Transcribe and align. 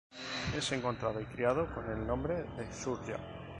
Es 0.57 0.71
encontrado 0.71 1.21
y 1.21 1.25
criado 1.25 1.71
con 1.75 1.87
el 1.91 2.07
nombre 2.07 2.43
Surya. 2.73 3.17